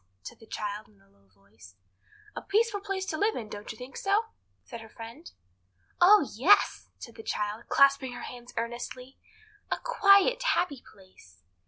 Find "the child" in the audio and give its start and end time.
0.39-0.87, 7.13-7.65